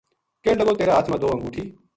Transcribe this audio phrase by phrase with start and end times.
[0.43, 1.63] کہن لگو تیرا ہتھ ما دو انگوٹھی